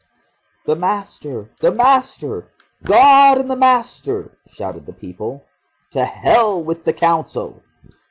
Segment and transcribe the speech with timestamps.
[0.65, 2.49] "The Master, the Master!
[2.83, 5.43] God and the Master," shouted the people.
[5.91, 7.61] "To hell with the Council!"